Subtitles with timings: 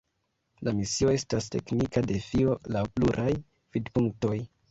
[0.67, 3.29] La misio estas teknika defio laŭ pluraj
[3.77, 4.35] vidpunktoj.